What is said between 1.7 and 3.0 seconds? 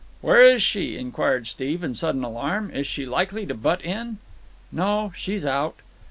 in sudden alarm. "Is